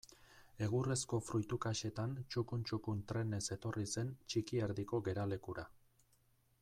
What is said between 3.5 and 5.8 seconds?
etorri zen Txikierdiko geralekura.